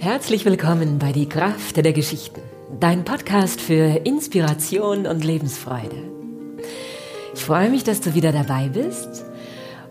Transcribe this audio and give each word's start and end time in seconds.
Herzlich 0.00 0.46
willkommen 0.46 0.98
bei 0.98 1.12
Die 1.12 1.28
Kraft 1.28 1.76
der 1.76 1.92
Geschichten, 1.92 2.40
dein 2.80 3.04
Podcast 3.04 3.60
für 3.60 4.00
Inspiration 4.04 5.06
und 5.06 5.22
Lebensfreude. 5.22 6.04
Ich 7.34 7.44
freue 7.44 7.68
mich, 7.68 7.84
dass 7.84 8.00
du 8.00 8.14
wieder 8.14 8.32
dabei 8.32 8.68
bist 8.68 9.26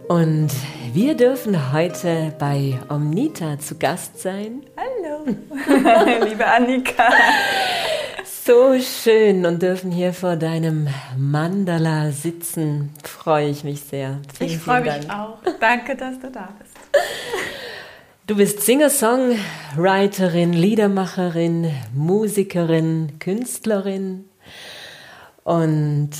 und 0.07 0.49
wir 0.93 1.15
dürfen 1.15 1.71
heute 1.71 2.33
bei 2.39 2.79
Omnita 2.89 3.59
zu 3.59 3.77
Gast 3.77 4.19
sein. 4.19 4.63
Hallo, 4.75 6.25
liebe 6.25 6.45
Annika. 6.47 7.03
So 8.25 8.79
schön 8.79 9.45
und 9.45 9.61
dürfen 9.61 9.91
hier 9.91 10.13
vor 10.13 10.37
deinem 10.37 10.87
Mandala 11.15 12.09
sitzen. 12.09 12.93
Freue 13.03 13.49
ich 13.49 13.63
mich 13.63 13.81
sehr. 13.81 14.19
Vielen, 14.35 14.49
ich 14.49 14.57
freue 14.57 14.81
mich 14.81 15.05
Dank. 15.05 15.09
auch. 15.11 15.37
Danke, 15.59 15.95
dass 15.95 16.19
du 16.19 16.31
da 16.31 16.49
bist. 16.57 16.68
Du 18.29 18.35
bist 18.35 18.61
Singer-Songwriterin, 18.61 20.53
Liedermacherin, 20.53 21.73
Musikerin, 21.95 23.13
Künstlerin. 23.17 24.29
Und 25.43 26.11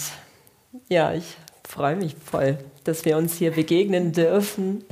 ja, 0.88 1.14
ich 1.14 1.38
freue 1.64 1.96
mich 1.96 2.16
voll, 2.16 2.58
dass 2.84 3.06
wir 3.06 3.16
uns 3.16 3.36
hier 3.36 3.52
begegnen 3.52 4.12
dürfen. 4.12 4.84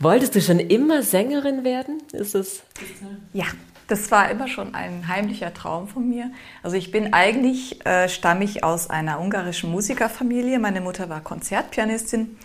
Wolltest 0.00 0.34
du 0.34 0.40
schon 0.40 0.58
immer 0.58 1.04
Sängerin 1.04 1.62
werden? 1.62 2.02
Ist 2.12 2.34
es? 2.34 2.64
Ja, 3.32 3.44
das 3.86 4.10
war 4.10 4.28
immer 4.28 4.48
schon 4.48 4.74
ein 4.74 5.06
heimlicher 5.06 5.54
Traum 5.54 5.86
von 5.86 6.08
mir. 6.08 6.32
Also 6.64 6.76
ich 6.76 6.90
bin 6.90 7.12
eigentlich, 7.12 7.86
äh, 7.86 8.08
stamme 8.08 8.42
ich 8.42 8.64
aus 8.64 8.90
einer 8.90 9.20
ungarischen 9.20 9.70
Musikerfamilie. 9.70 10.58
Meine 10.58 10.80
Mutter 10.80 11.08
war 11.08 11.20
Konzertpianistin 11.20 12.36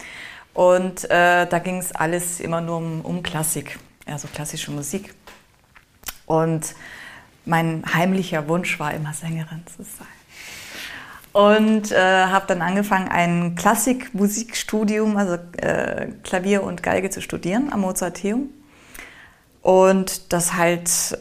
und 0.54 1.06
äh, 1.06 1.48
da 1.48 1.58
ging 1.58 1.80
es 1.80 1.92
alles 1.92 2.40
immer 2.40 2.62
nur 2.62 2.78
um, 2.78 3.02
um 3.02 3.24
Klassik 3.24 3.80
also 4.12 4.28
klassische 4.28 4.72
Musik. 4.72 5.14
Und 6.26 6.76
mein 7.46 7.84
heimlicher 7.94 8.48
Wunsch 8.48 8.80
war 8.80 8.94
immer 8.94 9.14
Sängerin 9.14 9.64
zu 9.68 9.84
sein. 9.84 10.08
Und 11.34 11.92
äh, 11.92 12.26
habe 12.26 12.46
dann 12.48 12.62
angefangen, 12.62 13.08
ein 13.08 13.56
Klassikmusikstudium, 13.56 15.16
also 15.16 15.36
äh, 15.58 16.10
Klavier 16.24 16.64
und 16.64 16.84
Geige 16.84 17.10
zu 17.10 17.22
studieren 17.22 17.72
am 17.72 17.82
Mozarteum. 17.82 18.50
Und 19.62 20.34
das 20.34 20.56
halt 20.56 21.18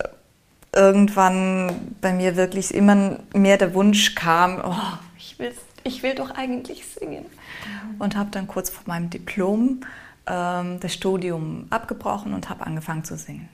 irgendwann 0.75 1.95
bei 2.01 2.13
mir 2.13 2.37
wirklich 2.37 2.75
immer 2.75 3.19
mehr 3.35 3.57
der 3.57 3.75
Wunsch 3.75 4.15
kam, 4.15 4.61
oh, 4.65 4.99
ich, 5.19 5.39
will, 5.39 5.53
ich 5.85 6.03
will 6.03 6.15
doch 6.15 6.31
eigentlich 6.31 6.85
singen. 6.87 7.25
Mhm. 7.25 8.01
Und 8.01 8.17
habe 8.17 8.31
dann 8.31 8.49
kurz 8.49 8.71
vor 8.71 8.83
meinem 8.87 9.11
Diplom 9.11 9.81
ähm, 10.27 10.81
das 10.81 10.95
Studium 10.95 11.67
abgebrochen 11.71 12.35
und 12.35 12.49
habe 12.49 12.67
angefangen 12.67 13.05
zu 13.05 13.17
singen. 13.17 13.49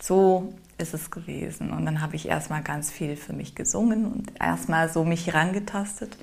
So 0.00 0.54
ist 0.78 0.94
es 0.94 1.10
gewesen. 1.10 1.70
Und 1.70 1.84
dann 1.86 2.00
habe 2.00 2.16
ich 2.16 2.28
erstmal 2.28 2.62
ganz 2.62 2.90
viel 2.90 3.16
für 3.16 3.32
mich 3.32 3.54
gesungen 3.54 4.06
und 4.06 4.32
erstmal 4.40 4.88
so 4.88 5.04
mich 5.04 5.26
herangetastet, 5.26 6.16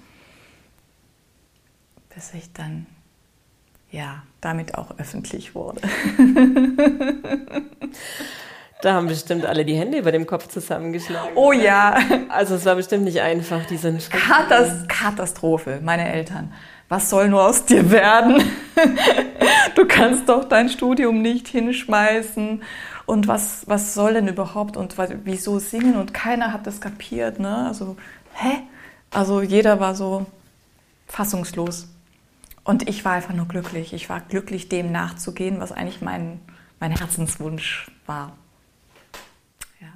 bis 2.14 2.34
ich 2.34 2.52
dann 2.54 2.88
ja 3.92 4.24
damit 4.42 4.76
auch 4.76 4.98
öffentlich 4.98 5.56
wurde. 5.56 5.82
Da 8.82 8.94
haben 8.94 9.08
bestimmt 9.08 9.44
alle 9.44 9.66
die 9.66 9.74
Hände 9.74 9.98
über 9.98 10.12
dem 10.12 10.28
Kopf 10.28 10.50
zusammengeschlagen. 10.50 11.32
Oh 11.36 11.52
ja. 11.52 11.98
Also 12.30 12.56
es 12.56 12.66
war 12.66 12.76
bestimmt 12.76 13.06
nicht 13.06 13.22
einfach, 13.22 13.66
diesen 13.66 14.00
Schritt. 14.00 14.22
Katastrophe, 14.88 15.80
meine 15.82 16.08
Eltern 16.14 16.54
was 16.90 17.10
soll 17.10 17.30
nur 17.30 17.46
aus 17.46 17.66
dir 17.66 17.92
werden? 17.92 18.42
du 19.76 19.86
kannst 19.86 20.30
doch 20.30 20.46
dein 20.46 20.70
Studium 20.70 21.22
nicht 21.22 21.48
hinschmeißen. 21.48 22.62
Und 23.06 23.28
was, 23.28 23.68
was 23.68 23.94
soll 23.94 24.14
denn 24.14 24.28
überhaupt 24.28 24.78
und 24.78 24.96
wieso 25.24 25.60
singen? 25.60 25.96
Und 25.96 26.14
keiner 26.14 26.54
hat 26.54 26.68
das 26.68 26.82
kapiert. 26.82 27.40
Ne? 27.40 27.68
Also, 27.68 27.98
hä? 28.34 28.64
Also 29.12 29.42
jeder 29.42 29.80
war 29.80 29.96
so 29.96 30.26
fassungslos. 31.08 31.88
Und 32.64 32.90
ich 32.90 33.06
war 33.06 33.14
einfach 33.14 33.34
nur 33.34 33.48
glücklich. 33.48 33.94
Ich 33.94 34.10
war 34.10 34.20
glücklich, 34.20 34.68
dem 34.68 34.92
nachzugehen, 34.92 35.60
was 35.60 35.72
eigentlich 35.72 36.02
mein, 36.02 36.42
mein 36.80 36.92
Herzenswunsch 36.92 37.90
war. 38.06 38.34
Ja. 39.80 39.88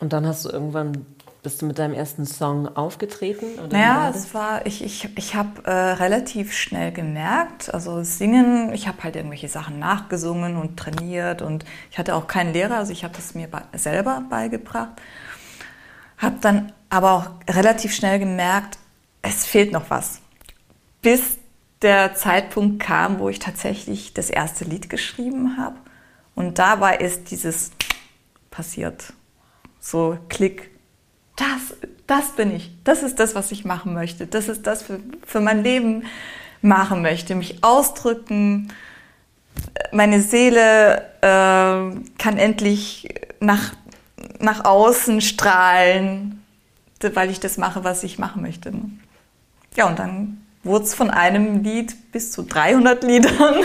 Und 0.00 0.12
dann 0.12 0.26
hast 0.26 0.44
du 0.44 0.50
irgendwann 0.50 1.06
bist 1.46 1.62
du 1.62 1.66
mit 1.66 1.78
deinem 1.78 1.94
ersten 1.94 2.26
Song 2.26 2.66
aufgetreten? 2.76 3.60
Oder 3.60 3.68
naja, 3.68 4.12
es 4.12 4.34
war, 4.34 4.66
ich, 4.66 4.82
ich, 4.82 5.16
ich 5.16 5.36
habe 5.36 5.62
äh, 5.62 5.70
relativ 5.70 6.52
schnell 6.52 6.90
gemerkt, 6.90 7.72
also 7.72 8.02
singen, 8.02 8.72
ich 8.72 8.88
habe 8.88 9.04
halt 9.04 9.14
irgendwelche 9.14 9.46
Sachen 9.46 9.78
nachgesungen 9.78 10.56
und 10.56 10.76
trainiert 10.76 11.42
und 11.42 11.64
ich 11.92 11.98
hatte 11.98 12.16
auch 12.16 12.26
keinen 12.26 12.52
Lehrer, 12.52 12.78
also 12.78 12.90
ich 12.90 13.04
habe 13.04 13.14
das 13.14 13.36
mir 13.36 13.46
be 13.46 13.62
selber 13.74 14.24
beigebracht. 14.28 14.90
Habe 16.18 16.34
dann 16.40 16.72
aber 16.90 17.12
auch 17.12 17.30
relativ 17.48 17.94
schnell 17.94 18.18
gemerkt, 18.18 18.78
es 19.22 19.46
fehlt 19.46 19.70
noch 19.70 19.88
was. 19.88 20.20
Bis 21.00 21.38
der 21.80 22.16
Zeitpunkt 22.16 22.82
kam, 22.82 23.20
wo 23.20 23.28
ich 23.28 23.38
tatsächlich 23.38 24.14
das 24.14 24.30
erste 24.30 24.64
Lied 24.64 24.90
geschrieben 24.90 25.56
habe. 25.56 25.76
Und 26.34 26.58
dabei 26.58 26.96
ist 26.96 27.30
dieses 27.30 27.70
passiert. 28.50 29.12
So 29.78 30.18
Klick, 30.28 30.75
das, 31.36 31.76
das 32.06 32.30
bin 32.32 32.54
ich. 32.54 32.70
Das 32.84 33.02
ist 33.02 33.20
das, 33.20 33.34
was 33.34 33.52
ich 33.52 33.64
machen 33.64 33.94
möchte. 33.94 34.26
Das 34.26 34.48
ist 34.48 34.66
das 34.66 34.82
für, 34.82 35.00
für 35.24 35.40
mein 35.40 35.62
Leben 35.62 36.04
machen 36.62 37.02
möchte. 37.02 37.34
Mich 37.34 37.62
ausdrücken. 37.62 38.72
Meine 39.92 40.20
Seele 40.22 41.02
äh, 41.20 42.00
kann 42.18 42.38
endlich 42.38 43.14
nach, 43.40 43.74
nach 44.38 44.64
außen 44.64 45.20
strahlen, 45.20 46.42
weil 47.00 47.30
ich 47.30 47.40
das 47.40 47.58
mache, 47.58 47.84
was 47.84 48.02
ich 48.02 48.18
machen 48.18 48.42
möchte. 48.42 48.72
Ja, 49.76 49.86
und 49.86 49.98
dann 49.98 50.42
wurde 50.64 50.84
es 50.84 50.94
von 50.94 51.10
einem 51.10 51.62
Lied 51.62 52.12
bis 52.12 52.32
zu 52.32 52.42
300 52.42 53.04
Liedern. 53.04 53.54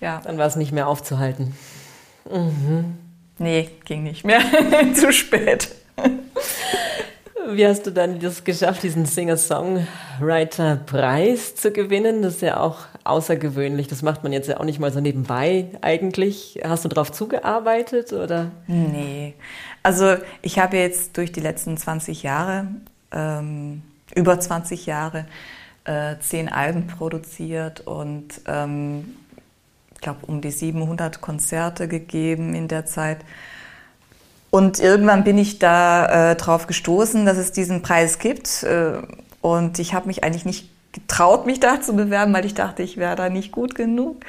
ja. 0.00 0.20
Dann 0.24 0.38
war 0.38 0.46
es 0.46 0.56
nicht 0.56 0.72
mehr 0.72 0.88
aufzuhalten. 0.88 1.54
Mhm. 2.30 3.05
Nee, 3.38 3.68
ging 3.84 4.02
nicht 4.02 4.24
mehr. 4.24 4.40
Zu 4.94 5.12
spät. 5.12 5.68
Wie 7.48 7.64
hast 7.66 7.86
du 7.86 7.92
dann 7.92 8.18
das 8.18 8.44
geschafft, 8.44 8.82
diesen 8.82 9.06
Singer-Songwriter-Preis 9.06 11.54
zu 11.54 11.70
gewinnen? 11.70 12.22
Das 12.22 12.34
ist 12.36 12.42
ja 12.42 12.58
auch 12.58 12.78
außergewöhnlich. 13.04 13.86
Das 13.86 14.02
macht 14.02 14.24
man 14.24 14.32
jetzt 14.32 14.48
ja 14.48 14.58
auch 14.58 14.64
nicht 14.64 14.80
mal 14.80 14.92
so 14.92 15.00
nebenbei 15.00 15.68
eigentlich. 15.80 16.60
Hast 16.64 16.84
du 16.84 16.88
darauf 16.88 17.12
zugearbeitet 17.12 18.12
oder? 18.12 18.50
Nee. 18.66 19.34
Also 19.84 20.16
ich 20.42 20.58
habe 20.58 20.76
jetzt 20.76 21.16
durch 21.16 21.30
die 21.30 21.38
letzten 21.40 21.76
20 21.76 22.24
Jahre, 22.24 22.66
ähm, 23.12 23.82
über 24.14 24.40
20 24.40 24.86
Jahre, 24.86 25.26
äh, 25.84 26.16
zehn 26.18 26.48
Alben 26.48 26.88
produziert 26.88 27.86
und 27.86 28.40
ähm, 28.46 29.14
glaube, 30.06 30.26
um 30.26 30.40
die 30.40 30.52
700 30.52 31.20
Konzerte 31.20 31.88
gegeben 31.88 32.54
in 32.54 32.68
der 32.68 32.86
Zeit. 32.86 33.18
Und 34.50 34.78
irgendwann 34.78 35.24
bin 35.24 35.36
ich 35.36 35.58
da 35.58 36.30
äh, 36.30 36.36
drauf 36.36 36.68
gestoßen, 36.68 37.26
dass 37.26 37.36
es 37.36 37.50
diesen 37.50 37.82
Preis 37.82 38.20
gibt. 38.20 38.62
Äh, 38.62 38.98
und 39.40 39.80
ich 39.80 39.94
habe 39.94 40.06
mich 40.06 40.22
eigentlich 40.22 40.44
nicht 40.44 40.70
getraut, 40.92 41.44
mich 41.44 41.58
da 41.58 41.80
zu 41.80 41.96
bewerben, 41.96 42.32
weil 42.32 42.46
ich 42.46 42.54
dachte, 42.54 42.84
ich 42.84 42.96
wäre 42.98 43.16
da 43.16 43.28
nicht 43.28 43.50
gut 43.50 43.74
genug. 43.74 44.24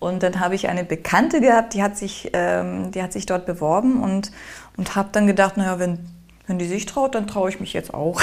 Und 0.00 0.24
dann 0.24 0.40
habe 0.40 0.56
ich 0.56 0.68
eine 0.68 0.82
Bekannte 0.82 1.40
gehabt, 1.40 1.74
die 1.74 1.84
hat 1.84 1.96
sich, 1.96 2.30
ähm, 2.32 2.90
die 2.90 3.00
hat 3.00 3.12
sich 3.12 3.24
dort 3.24 3.46
beworben 3.46 4.02
und, 4.02 4.32
und 4.76 4.96
habe 4.96 5.10
dann 5.12 5.28
gedacht, 5.28 5.56
naja, 5.56 5.78
wenn, 5.78 6.00
wenn 6.48 6.58
die 6.58 6.66
sich 6.66 6.86
traut, 6.86 7.14
dann 7.14 7.28
traue 7.28 7.48
ich 7.48 7.60
mich 7.60 7.72
jetzt 7.72 7.94
auch. 7.94 8.20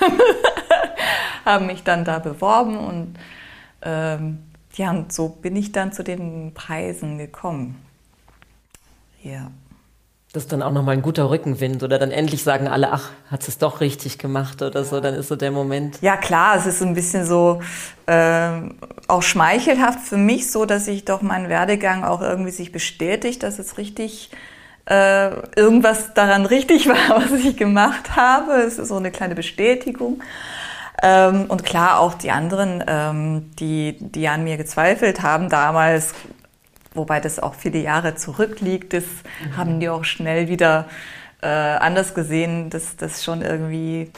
habe 1.44 1.64
mich 1.66 1.84
dann 1.84 2.06
da 2.06 2.18
beworben 2.18 2.78
und 2.78 3.18
ähm, 3.82 4.47
ja, 4.78 4.90
und 4.90 5.12
so 5.12 5.28
bin 5.28 5.56
ich 5.56 5.72
dann 5.72 5.92
zu 5.92 6.04
den 6.04 6.52
Preisen 6.54 7.18
gekommen. 7.18 7.76
Ja. 9.22 9.50
Das 10.32 10.44
ist 10.44 10.52
dann 10.52 10.62
auch 10.62 10.72
nochmal 10.72 10.94
ein 10.94 11.02
guter 11.02 11.30
Rückenwind 11.30 11.82
oder 11.82 11.98
dann 11.98 12.10
endlich 12.10 12.42
sagen 12.42 12.68
alle, 12.68 12.92
ach, 12.92 13.10
hat 13.30 13.48
es 13.48 13.58
doch 13.58 13.80
richtig 13.80 14.18
gemacht 14.18 14.62
oder 14.62 14.84
so, 14.84 15.00
dann 15.00 15.14
ist 15.14 15.28
so 15.28 15.36
der 15.36 15.50
Moment. 15.50 15.98
Ja 16.02 16.16
klar, 16.16 16.56
es 16.56 16.66
ist 16.66 16.82
ein 16.82 16.94
bisschen 16.94 17.26
so 17.26 17.60
äh, 18.06 18.50
auch 19.08 19.22
schmeichelhaft 19.22 20.00
für 20.00 20.18
mich 20.18 20.50
so, 20.50 20.64
dass 20.64 20.86
ich 20.86 21.04
doch 21.04 21.22
meinen 21.22 21.48
Werdegang 21.48 22.04
auch 22.04 22.20
irgendwie 22.20 22.50
sich 22.50 22.72
bestätigt, 22.72 23.42
dass 23.42 23.58
es 23.58 23.78
richtig 23.78 24.30
äh, 24.84 25.30
irgendwas 25.56 26.14
daran 26.14 26.46
richtig 26.46 26.88
war, 26.88 27.22
was 27.22 27.32
ich 27.32 27.56
gemacht 27.56 28.14
habe. 28.14 28.52
Es 28.52 28.78
ist 28.78 28.88
so 28.88 28.96
eine 28.96 29.10
kleine 29.10 29.34
Bestätigung. 29.34 30.22
Ähm, 31.02 31.46
und 31.46 31.64
klar 31.64 32.00
auch 32.00 32.14
die 32.14 32.30
anderen, 32.30 32.82
ähm, 32.86 33.50
die, 33.56 33.96
die 34.00 34.28
an 34.28 34.42
mir 34.42 34.56
gezweifelt 34.56 35.22
haben 35.22 35.48
damals, 35.48 36.12
wobei 36.92 37.20
das 37.20 37.38
auch 37.38 37.54
viele 37.54 37.78
Jahre 37.78 38.16
zurückliegt, 38.16 38.92
das 38.92 39.04
mhm. 39.04 39.56
haben 39.56 39.80
die 39.80 39.88
auch 39.88 40.04
schnell 40.04 40.48
wieder 40.48 40.88
äh, 41.40 41.46
anders 41.46 42.14
gesehen, 42.14 42.68
dass 42.70 42.96
das 42.96 43.22
schon 43.22 43.42
irgendwie 43.42 44.10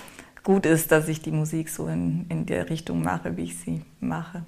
gut 0.43 0.65
ist, 0.65 0.91
dass 0.91 1.09
ich 1.09 1.21
die 1.21 1.33
Musik 1.33 1.69
so 1.69 1.87
in, 1.87 2.25
in 2.31 2.47
der 2.47 2.71
Richtung 2.71 3.03
mache, 3.03 3.37
wie 3.37 3.45
ich 3.45 3.59
sie 3.59 3.83
mache. 4.01 4.43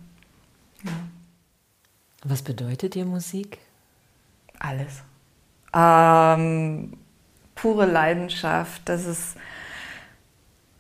Ja. 0.85 0.93
Was 2.25 2.41
bedeutet 2.41 2.95
dir 2.95 3.05
Musik? 3.05 3.59
Alles. 4.59 5.03
Ähm, 5.75 6.95
pure 7.55 7.85
Leidenschaft, 7.85 8.83
das 8.87 9.05
ist 9.05 9.37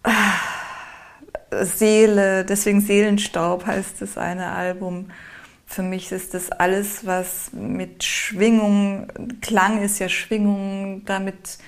äh, 0.04 0.10
Seele, 1.62 2.44
deswegen 2.44 2.80
Seelenstaub 2.80 3.66
heißt 3.66 4.00
das 4.00 4.18
eine 4.18 4.52
Album. 4.52 5.10
Für 5.66 5.82
mich 5.82 6.12
ist 6.12 6.34
das 6.34 6.50
alles, 6.50 7.06
was 7.06 7.52
mit 7.52 8.04
Schwingung, 8.04 9.08
Klang 9.40 9.82
ist 9.82 9.98
ja 9.98 10.08
Schwingung, 10.08 11.02
damit 11.06 11.58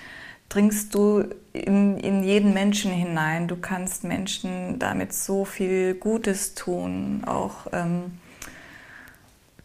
dringst 0.49 0.95
du 0.95 1.25
in, 1.53 1.99
in 1.99 2.23
jeden 2.23 2.53
Menschen 2.53 2.93
hinein. 2.93 3.49
Du 3.49 3.57
kannst 3.57 4.05
Menschen 4.05 4.79
damit 4.79 5.13
so 5.13 5.45
viel 5.45 5.95
Gutes 5.95 6.55
tun, 6.55 7.23
auch 7.25 7.67
ähm, 7.73 8.19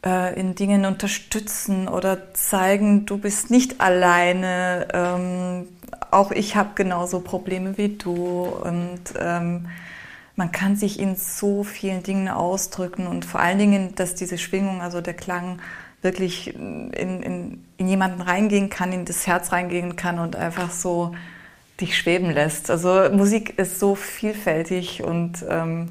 äh, 0.05 0.39
in 0.39 0.55
Dingen 0.55 0.85
unterstützen 0.85 1.87
oder 1.87 2.33
zeigen, 2.33 3.05
du 3.05 3.17
bist 3.17 3.51
nicht 3.51 3.81
alleine. 3.81 4.87
Ähm, 4.93 5.67
auch 6.11 6.31
ich 6.31 6.55
habe 6.55 6.69
genauso 6.75 7.19
Probleme 7.19 7.77
wie 7.77 7.89
du 7.89 8.45
und 8.45 9.01
ähm, 9.19 9.67
man 10.39 10.51
kann 10.53 10.77
sich 10.77 10.99
in 10.99 11.17
so 11.17 11.65
vielen 11.65 12.01
Dingen 12.01 12.29
ausdrücken 12.29 13.07
und 13.07 13.25
vor 13.25 13.41
allen 13.41 13.59
Dingen, 13.59 13.93
dass 13.95 14.15
diese 14.15 14.37
Schwingung, 14.37 14.81
also 14.81 15.01
der 15.01 15.13
Klang, 15.13 15.61
wirklich 16.01 16.55
in, 16.55 16.93
in, 16.93 17.65
in 17.75 17.87
jemanden 17.89 18.21
reingehen 18.21 18.69
kann, 18.69 18.93
in 18.93 19.03
das 19.03 19.27
Herz 19.27 19.51
reingehen 19.51 19.97
kann 19.97 20.17
und 20.17 20.37
einfach 20.37 20.71
so 20.71 21.13
dich 21.81 21.97
schweben 21.97 22.31
lässt. 22.31 22.71
Also 22.71 23.09
Musik 23.11 23.59
ist 23.59 23.79
so 23.79 23.95
vielfältig 23.95 25.03
und 25.03 25.45
ähm, 25.49 25.89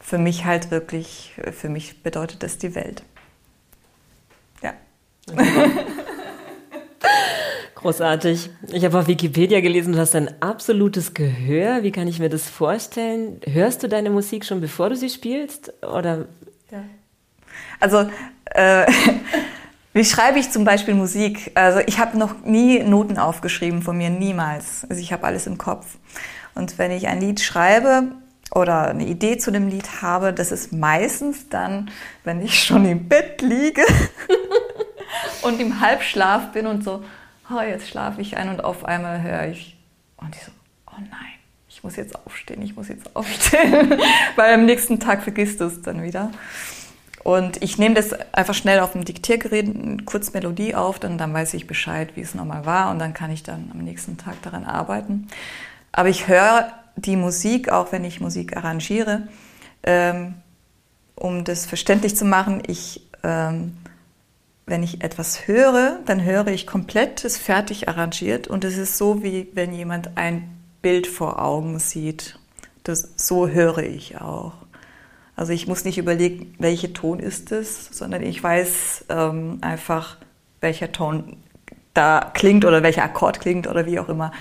für 0.00 0.18
mich 0.18 0.44
halt 0.44 0.72
wirklich, 0.72 1.32
für 1.52 1.68
mich 1.68 2.02
bedeutet 2.02 2.42
das 2.42 2.58
die 2.58 2.74
Welt. 2.74 3.04
Ja. 4.62 4.74
Großartig. 7.84 8.48
Ich 8.72 8.82
habe 8.86 8.98
auf 8.98 9.08
Wikipedia 9.08 9.60
gelesen, 9.60 9.92
du 9.92 9.98
hast 9.98 10.16
ein 10.16 10.30
absolutes 10.40 11.12
Gehör. 11.12 11.82
Wie 11.82 11.92
kann 11.92 12.08
ich 12.08 12.18
mir 12.18 12.30
das 12.30 12.48
vorstellen? 12.48 13.42
Hörst 13.44 13.82
du 13.82 13.90
deine 13.90 14.08
Musik 14.08 14.46
schon 14.46 14.62
bevor 14.62 14.88
du 14.88 14.96
sie 14.96 15.10
spielst? 15.10 15.70
Oder? 15.84 16.24
Ja. 16.70 16.82
Also, 17.80 18.08
äh, 18.46 18.86
wie 19.92 20.02
schreibe 20.02 20.38
ich 20.38 20.50
zum 20.50 20.64
Beispiel 20.64 20.94
Musik? 20.94 21.50
Also, 21.56 21.80
ich 21.80 21.98
habe 21.98 22.16
noch 22.16 22.42
nie 22.42 22.82
Noten 22.82 23.18
aufgeschrieben 23.18 23.82
von 23.82 23.98
mir, 23.98 24.08
niemals. 24.08 24.86
Also, 24.88 25.02
ich 25.02 25.12
habe 25.12 25.24
alles 25.24 25.46
im 25.46 25.58
Kopf. 25.58 25.98
Und 26.54 26.78
wenn 26.78 26.90
ich 26.90 27.06
ein 27.06 27.20
Lied 27.20 27.40
schreibe, 27.40 28.12
oder 28.54 28.88
eine 28.88 29.04
Idee 29.04 29.36
zu 29.36 29.50
dem 29.50 29.68
Lied 29.68 30.00
habe, 30.00 30.32
das 30.32 30.52
ist 30.52 30.72
meistens 30.72 31.50
dann, 31.50 31.90
wenn 32.22 32.40
ich 32.40 32.64
schon 32.64 32.86
im 32.86 33.08
Bett 33.08 33.42
liege 33.42 33.82
und 35.42 35.60
im 35.60 35.80
Halbschlaf 35.80 36.52
bin 36.52 36.66
und 36.66 36.82
so, 36.82 37.02
oh, 37.50 37.60
jetzt 37.60 37.88
schlafe 37.88 38.20
ich 38.20 38.36
ein 38.36 38.48
und 38.48 38.64
auf 38.64 38.84
einmal 38.84 39.22
höre 39.22 39.48
ich 39.48 39.76
und 40.16 40.34
ich 40.34 40.42
so, 40.42 40.52
oh 40.86 40.98
nein, 40.98 41.34
ich 41.68 41.82
muss 41.82 41.96
jetzt 41.96 42.16
aufstehen, 42.26 42.62
ich 42.62 42.76
muss 42.76 42.88
jetzt 42.88 43.14
aufstehen, 43.16 43.94
weil 44.36 44.54
am 44.54 44.64
nächsten 44.64 45.00
Tag 45.00 45.22
vergisst 45.22 45.60
du 45.60 45.64
es 45.64 45.82
dann 45.82 46.02
wieder. 46.02 46.30
Und 47.24 47.62
ich 47.62 47.78
nehme 47.78 47.94
das 47.94 48.12
einfach 48.34 48.52
schnell 48.52 48.80
auf 48.80 48.92
dem 48.92 49.04
Diktiergerät, 49.04 50.04
kurz 50.04 50.34
Melodie 50.34 50.74
auf, 50.74 50.98
dann, 50.98 51.16
dann 51.16 51.32
weiß 51.32 51.54
ich 51.54 51.66
Bescheid, 51.66 52.10
wie 52.16 52.20
es 52.20 52.34
nochmal 52.34 52.66
war 52.66 52.90
und 52.90 52.98
dann 52.98 53.14
kann 53.14 53.30
ich 53.30 53.42
dann 53.42 53.70
am 53.72 53.78
nächsten 53.78 54.18
Tag 54.18 54.40
daran 54.42 54.64
arbeiten. 54.64 55.28
Aber 55.90 56.10
ich 56.10 56.28
höre 56.28 56.70
die 56.96 57.16
Musik, 57.16 57.70
auch 57.70 57.92
wenn 57.92 58.04
ich 58.04 58.20
Musik 58.20 58.56
arrangiere, 58.56 59.28
ähm, 59.84 60.34
um 61.14 61.44
das 61.44 61.64
verständlich 61.64 62.14
zu 62.14 62.26
machen, 62.26 62.62
ich 62.66 63.08
ähm, 63.22 63.78
wenn 64.66 64.82
ich 64.82 65.02
etwas 65.02 65.46
höre, 65.46 65.98
dann 66.06 66.24
höre 66.24 66.48
ich 66.48 66.66
komplett 66.66 67.24
es 67.24 67.36
fertig 67.36 67.88
arrangiert 67.88 68.48
und 68.48 68.64
es 68.64 68.78
ist 68.78 68.96
so, 68.96 69.22
wie 69.22 69.48
wenn 69.52 69.74
jemand 69.74 70.16
ein 70.16 70.48
Bild 70.80 71.06
vor 71.06 71.42
Augen 71.42 71.78
sieht. 71.78 72.38
Das, 72.82 73.10
so 73.16 73.48
höre 73.48 73.78
ich 73.78 74.20
auch. 74.20 74.52
Also 75.36 75.52
ich 75.52 75.66
muss 75.66 75.84
nicht 75.84 75.98
überlegen, 75.98 76.54
welcher 76.58 76.92
Ton 76.92 77.18
ist 77.18 77.52
es, 77.52 77.86
sondern 77.86 78.22
ich 78.22 78.42
weiß 78.42 79.06
ähm, 79.08 79.58
einfach, 79.62 80.16
welcher 80.60 80.92
Ton 80.92 81.36
da 81.92 82.30
klingt 82.34 82.64
oder 82.64 82.82
welcher 82.82 83.04
Akkord 83.04 83.40
klingt 83.40 83.66
oder 83.66 83.86
wie 83.86 83.98
auch 83.98 84.08
immer. 84.08 84.32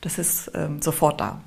Das 0.00 0.18
ist 0.18 0.50
ähm, 0.54 0.82
sofort 0.82 1.20
da. 1.20 1.40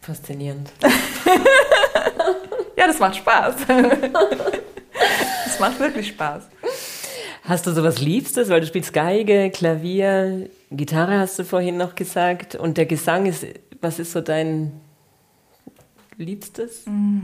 Faszinierend. 0.00 0.70
ja, 2.76 2.86
das 2.86 2.98
macht 2.98 3.16
Spaß. 3.16 3.54
das 5.44 5.60
macht 5.60 5.80
wirklich 5.80 6.08
Spaß. 6.08 6.42
Hast 7.46 7.66
du 7.66 7.72
sowas 7.72 8.00
Liebstes? 8.00 8.48
Weil 8.48 8.62
du 8.62 8.66
spielst 8.66 8.94
Geige, 8.94 9.50
Klavier, 9.50 10.48
Gitarre 10.70 11.18
hast 11.18 11.38
du 11.38 11.44
vorhin 11.44 11.76
noch 11.76 11.94
gesagt. 11.94 12.54
Und 12.54 12.78
der 12.78 12.86
Gesang 12.86 13.26
ist, 13.26 13.46
was 13.82 13.98
ist 13.98 14.12
so 14.12 14.22
dein 14.22 14.72
Liebstes? 16.16 16.86
Mm. 16.86 17.20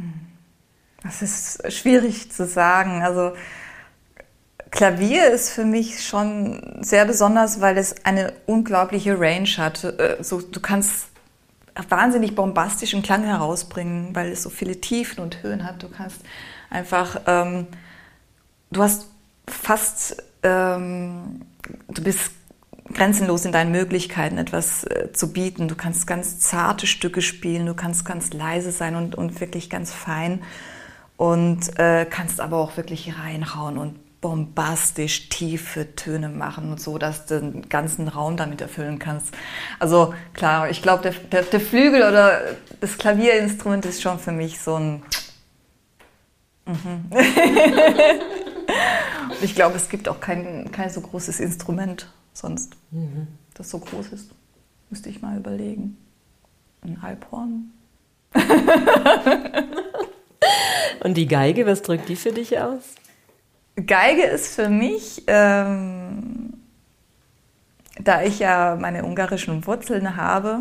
Das 1.02 1.22
ist 1.22 1.72
schwierig 1.72 2.30
zu 2.30 2.46
sagen. 2.46 3.02
Also 3.02 3.32
Klavier 4.70 5.30
ist 5.30 5.50
für 5.50 5.64
mich 5.64 6.04
schon 6.04 6.78
sehr 6.82 7.06
besonders, 7.06 7.62
weil 7.62 7.78
es 7.78 8.04
eine 8.04 8.34
unglaubliche 8.44 9.18
Range 9.18 9.48
hat. 9.56 9.84
Äh, 9.84 10.18
so, 10.20 10.42
du 10.42 10.60
kannst 10.60 11.06
wahnsinnig 11.88 12.34
bombastischen 12.34 13.02
Klang 13.02 13.24
herausbringen, 13.24 14.14
weil 14.14 14.32
es 14.32 14.42
so 14.42 14.50
viele 14.50 14.82
Tiefen 14.82 15.20
und 15.22 15.42
Höhen 15.42 15.64
hat. 15.64 15.82
Du 15.82 15.88
kannst 15.88 16.20
einfach, 16.68 17.22
ähm, 17.26 17.68
du 18.70 18.82
hast 18.82 19.06
fast, 19.50 20.22
ähm, 20.42 21.42
du 21.88 22.02
bist 22.02 22.32
grenzenlos 22.92 23.44
in 23.44 23.52
deinen 23.52 23.72
Möglichkeiten, 23.72 24.38
etwas 24.38 24.84
äh, 24.84 25.12
zu 25.12 25.32
bieten. 25.32 25.68
Du 25.68 25.74
kannst 25.74 26.06
ganz 26.06 26.40
zarte 26.40 26.86
Stücke 26.86 27.22
spielen, 27.22 27.66
du 27.66 27.74
kannst 27.74 28.04
ganz 28.04 28.32
leise 28.32 28.72
sein 28.72 28.96
und, 28.96 29.14
und 29.14 29.40
wirklich 29.40 29.70
ganz 29.70 29.92
fein 29.92 30.42
und 31.16 31.78
äh, 31.78 32.06
kannst 32.08 32.40
aber 32.40 32.58
auch 32.58 32.76
wirklich 32.76 33.18
reinhauen 33.18 33.78
und 33.78 33.98
bombastisch 34.20 35.30
tiefe 35.30 35.94
Töne 35.96 36.28
machen 36.28 36.70
und 36.70 36.80
so, 36.80 36.98
dass 36.98 37.26
du 37.26 37.40
den 37.40 37.68
ganzen 37.68 38.08
Raum 38.08 38.36
damit 38.36 38.60
erfüllen 38.60 38.98
kannst. 38.98 39.34
Also 39.78 40.14
klar, 40.34 40.68
ich 40.68 40.82
glaube, 40.82 41.02
der, 41.02 41.12
der, 41.12 41.42
der 41.42 41.60
Flügel 41.60 42.02
oder 42.02 42.40
das 42.80 42.98
Klavierinstrument 42.98 43.86
ist 43.86 44.02
schon 44.02 44.18
für 44.18 44.32
mich 44.32 44.60
so 44.60 44.74
ein... 44.76 45.02
Mhm. 46.66 47.10
ich 49.42 49.54
glaube, 49.54 49.76
es 49.76 49.88
gibt 49.88 50.08
auch 50.08 50.20
kein, 50.20 50.70
kein 50.72 50.90
so 50.90 51.00
großes 51.00 51.40
Instrument 51.40 52.12
sonst, 52.32 52.76
mhm. 52.90 53.28
das 53.54 53.70
so 53.70 53.78
groß 53.78 54.08
ist. 54.08 54.30
Müsste 54.90 55.08
ich 55.08 55.22
mal 55.22 55.36
überlegen. 55.36 55.96
Ein 56.82 56.98
Alphorn. 57.02 57.70
Und 61.02 61.14
die 61.14 61.26
Geige, 61.26 61.66
was 61.66 61.82
drückt 61.82 62.08
die 62.08 62.16
für 62.16 62.32
dich 62.32 62.58
aus? 62.58 62.82
Geige 63.86 64.24
ist 64.24 64.54
für 64.54 64.68
mich, 64.68 65.22
ähm, 65.26 66.54
da 67.98 68.22
ich 68.22 68.38
ja 68.38 68.76
meine 68.78 69.04
ungarischen 69.04 69.66
Wurzeln 69.66 70.16
habe, 70.16 70.60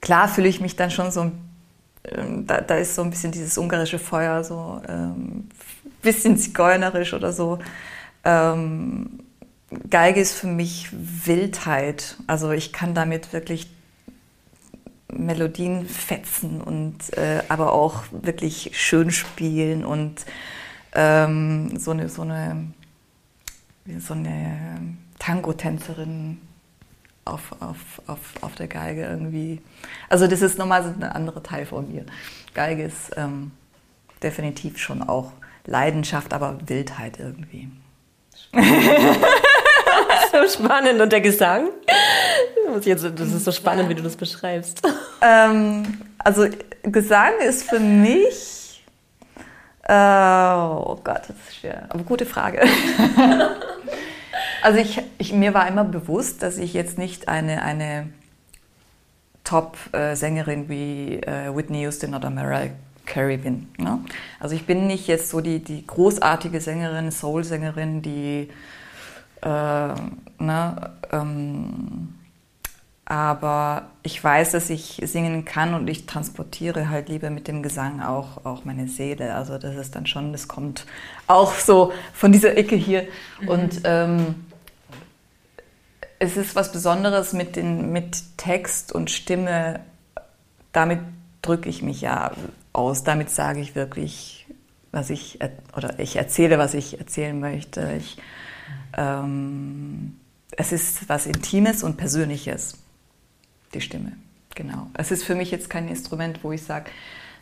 klar 0.00 0.28
fühle 0.28 0.48
ich 0.48 0.60
mich 0.60 0.76
dann 0.76 0.90
schon 0.90 1.10
so, 1.10 1.30
ähm, 2.04 2.46
da, 2.46 2.60
da, 2.60 2.76
ist 2.76 2.94
so 2.94 3.02
ein 3.02 3.10
bisschen 3.10 3.32
dieses 3.32 3.56
ungarische 3.56 3.98
Feuer, 3.98 4.44
so 4.44 4.82
ähm, 4.88 5.48
bisschen 6.02 6.36
zigeunerisch 6.36 7.14
oder 7.14 7.32
so. 7.32 7.58
Ähm, 8.24 9.20
Geige 9.88 10.20
ist 10.20 10.34
für 10.34 10.46
mich 10.46 10.88
Wildheit. 10.92 12.16
Also 12.26 12.50
ich 12.50 12.72
kann 12.72 12.94
damit 12.94 13.32
wirklich 13.32 13.70
Melodien 15.10 15.86
fetzen 15.86 16.60
und 16.60 17.16
äh, 17.16 17.42
aber 17.48 17.72
auch 17.72 18.04
wirklich 18.10 18.70
schön 18.74 19.10
spielen 19.10 19.84
und 19.84 20.24
ähm, 20.94 21.78
so 21.78 21.90
eine 21.90 22.08
so 22.08 22.22
eine 22.22 22.72
so 23.98 24.14
eine 24.14 24.96
Tango-Tänzerin 25.18 26.40
auf, 27.24 27.52
auf, 27.60 28.02
auf, 28.06 28.18
auf 28.40 28.54
der 28.54 28.68
Geige 28.68 29.04
irgendwie. 29.04 29.60
Also 30.08 30.26
das 30.26 30.42
ist 30.42 30.58
nochmal 30.58 30.82
ein 30.82 31.02
anderer 31.02 31.42
Teil 31.42 31.66
von 31.66 31.92
mir. 31.92 32.04
Geige 32.54 32.84
ist 32.84 33.12
ähm, 33.16 33.52
definitiv 34.22 34.78
schon 34.78 35.02
auch 35.02 35.32
Leidenschaft, 35.66 36.32
aber 36.34 36.58
Wildheit 36.66 37.18
irgendwie. 37.18 37.68
so 40.32 40.48
spannend. 40.48 41.00
Und 41.00 41.12
der 41.12 41.20
Gesang? 41.20 41.68
Das 42.74 42.86
ist 42.86 43.44
so 43.44 43.52
spannend, 43.52 43.88
wie 43.88 43.94
du 43.94 44.02
das 44.02 44.16
beschreibst. 44.16 44.82
Ähm, 45.20 46.00
also 46.18 46.46
Gesang 46.82 47.32
ist 47.46 47.68
für 47.68 47.78
mich, 47.78 48.82
äh, 49.84 49.92
oh 49.94 50.98
Gott, 51.02 51.22
das 51.28 51.36
ist 51.48 51.56
schwer, 51.60 51.86
aber 51.88 52.02
gute 52.02 52.26
Frage. 52.26 52.62
also 54.62 54.78
ich, 54.78 55.02
ich, 55.18 55.32
mir 55.32 55.54
war 55.54 55.68
immer 55.68 55.84
bewusst, 55.84 56.42
dass 56.42 56.58
ich 56.58 56.72
jetzt 56.72 56.98
nicht 56.98 57.28
eine, 57.28 57.62
eine 57.62 58.08
Top-Sängerin 59.44 60.68
wie 60.68 61.18
äh, 61.18 61.54
Whitney 61.54 61.82
Houston 61.82 62.14
oder 62.14 62.30
Mariah 62.30 62.70
Carrie 63.06 63.36
bin. 63.36 63.68
Ne? 63.78 63.98
Also 64.40 64.54
ich 64.54 64.66
bin 64.66 64.86
nicht 64.86 65.06
jetzt 65.06 65.30
so 65.30 65.40
die, 65.40 65.58
die 65.60 65.86
großartige 65.86 66.60
Sängerin, 66.60 67.10
Soul-Sängerin, 67.10 68.02
die 68.02 68.48
äh, 69.42 69.94
ne, 70.38 70.90
ähm, 71.10 72.14
aber 73.04 73.90
ich 74.02 74.22
weiß, 74.22 74.52
dass 74.52 74.70
ich 74.70 75.02
singen 75.04 75.44
kann 75.44 75.74
und 75.74 75.88
ich 75.88 76.06
transportiere 76.06 76.88
halt 76.88 77.08
lieber 77.08 77.30
mit 77.30 77.48
dem 77.48 77.62
Gesang 77.62 78.00
auch, 78.00 78.44
auch 78.44 78.64
meine 78.64 78.88
Seele. 78.88 79.34
Also 79.34 79.58
das 79.58 79.76
ist 79.76 79.96
dann 79.96 80.06
schon, 80.06 80.32
das 80.32 80.48
kommt 80.48 80.86
auch 81.26 81.52
so 81.54 81.92
von 82.14 82.32
dieser 82.32 82.56
Ecke 82.56 82.76
hier. 82.76 83.06
Mhm. 83.40 83.48
Und 83.48 83.80
ähm, 83.84 84.46
es 86.20 86.36
ist 86.36 86.54
was 86.54 86.70
Besonderes 86.70 87.32
mit, 87.32 87.56
den, 87.56 87.92
mit 87.92 88.38
Text 88.38 88.92
und 88.92 89.10
Stimme. 89.10 89.80
Damit 90.72 91.00
drücke 91.42 91.68
ich 91.68 91.82
mich 91.82 92.00
ja 92.00 92.30
aus. 92.72 93.04
Damit 93.04 93.30
sage 93.30 93.60
ich 93.60 93.74
wirklich, 93.74 94.46
was 94.90 95.10
ich, 95.10 95.38
oder 95.76 95.98
ich 95.98 96.16
erzähle, 96.16 96.58
was 96.58 96.74
ich 96.74 96.98
erzählen 96.98 97.38
möchte. 97.38 97.94
Ich, 97.98 98.16
ähm, 98.96 100.16
es 100.52 100.72
ist 100.72 101.08
was 101.08 101.26
Intimes 101.26 101.82
und 101.82 101.96
Persönliches 101.96 102.78
die 103.74 103.80
Stimme. 103.80 104.12
Genau. 104.54 104.88
Es 104.94 105.10
ist 105.10 105.24
für 105.24 105.34
mich 105.34 105.50
jetzt 105.50 105.70
kein 105.70 105.88
Instrument, 105.88 106.40
wo 106.42 106.52
ich 106.52 106.62
sage, 106.62 106.90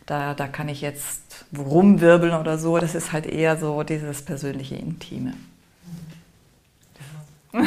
da, 0.06 0.34
da 0.34 0.46
kann 0.46 0.68
ich 0.68 0.80
jetzt 0.80 1.44
rumwirbeln 1.56 2.34
oder 2.34 2.58
so. 2.58 2.78
Das 2.78 2.94
ist 2.94 3.12
halt 3.12 3.26
eher 3.26 3.56
so 3.56 3.82
dieses 3.82 4.22
persönliche 4.22 4.76
Intime. 4.76 5.34
Jetzt 7.52 7.66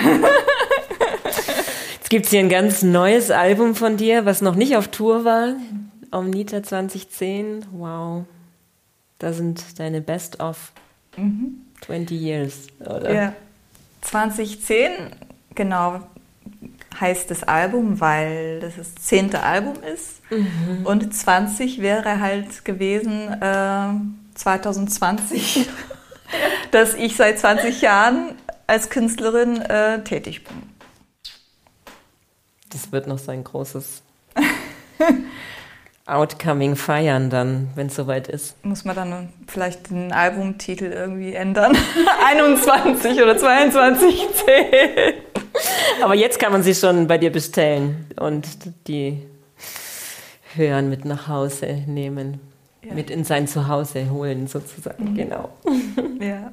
gibt 2.10 2.26
es 2.26 2.32
hier 2.32 2.40
ein 2.40 2.50
ganz 2.50 2.84
neues 2.84 3.32
Album 3.32 3.76
von 3.76 3.98
dir, 3.98 4.26
was 4.26 4.42
noch 4.42 4.56
nicht 4.56 4.78
auf 4.78 4.88
Tour 4.88 5.26
war. 5.26 5.56
Omnita 6.14 6.64
2010. 6.64 7.66
Wow. 7.72 8.26
Da 9.20 9.34
sind 9.34 9.80
deine 9.80 10.02
Best 10.02 10.40
of 10.40 10.72
mhm. 11.18 11.66
20 11.82 12.20
Years, 12.20 12.68
oder? 12.80 13.14
Ja. 13.14 13.34
2010, 14.02 14.92
genau 15.56 16.02
heißt 17.00 17.32
das 17.32 17.44
Album, 17.44 18.00
weil 18.00 18.60
das 18.60 18.76
das 18.76 18.96
zehnte 18.96 19.42
Album 19.42 19.76
ist. 19.84 20.22
Mhm. 20.30 20.86
Und 20.86 21.14
20 21.14 21.82
wäre 21.82 22.20
halt 22.20 22.66
gewesen 22.66 23.30
äh, 23.42 24.36
2020, 24.36 25.68
dass 26.72 26.94
ich 26.94 27.16
seit 27.16 27.40
20 27.40 27.82
Jahren 27.82 28.36
als 28.68 28.90
Künstlerin 28.90 29.62
äh, 29.62 30.04
tätig 30.04 30.44
bin. 30.44 30.64
Das 32.70 32.92
wird 32.92 33.08
noch 33.08 33.20
sein 33.20 33.44
großes 33.44 34.02
Outcoming 36.06 36.76
feiern 36.76 37.30
dann, 37.30 37.70
wenn 37.76 37.88
es 37.88 37.96
soweit 37.96 38.28
ist. 38.28 38.64
Muss 38.66 38.84
man 38.84 38.96
dann 38.96 39.30
vielleicht 39.48 39.90
den 39.90 40.12
Albumtitel 40.12 40.86
irgendwie 40.86 41.34
ändern? 41.34 41.78
21 42.28 43.22
oder 43.22 43.38
22 43.38 44.28
10. 44.46 44.54
Aber 46.04 46.16
jetzt 46.16 46.40
kann 46.40 46.52
man 46.52 46.62
sie 46.62 46.76
schon 46.76 47.08
bei 47.08 47.18
dir 47.18 47.32
bestellen 47.32 48.06
und 48.20 48.48
die 48.88 49.26
hören 50.56 50.90
mit 50.90 51.06
nach 51.06 51.28
Hause 51.30 51.84
nehmen. 51.88 52.42
Ja. 52.84 52.94
Mit 52.94 53.10
in 53.10 53.24
sein 53.24 53.48
Zuhause 53.48 54.10
holen 54.12 54.48
sozusagen, 54.48 55.12
mhm. 55.12 55.16
genau. 55.16 55.50
Ja. 56.20 56.52